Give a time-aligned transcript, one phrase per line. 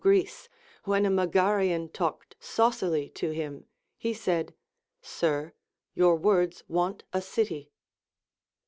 [0.01, 0.49] Greece,
[0.85, 3.65] when a Megarian talked saucily to him,
[3.99, 4.55] he said,
[4.99, 5.53] Sir,
[5.93, 7.71] your words Avant a city.